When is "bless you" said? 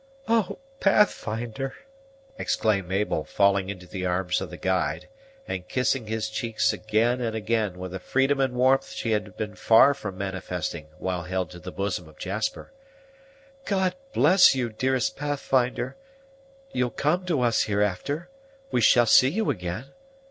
14.11-14.69